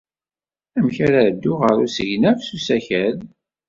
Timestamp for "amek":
0.77-0.97